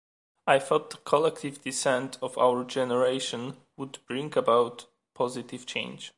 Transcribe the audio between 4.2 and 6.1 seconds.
about positive change.